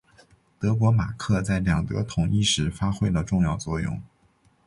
[0.57, 4.01] 德国马克在两德统一时发挥了重要作用。